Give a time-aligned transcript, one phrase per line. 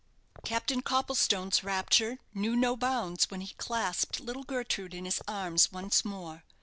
[0.43, 6.03] Captain Copplestone's rapture knew no bounds when he clasped little Gertrude in his arms once
[6.03, 6.43] more.